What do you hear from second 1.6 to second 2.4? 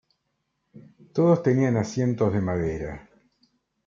asientos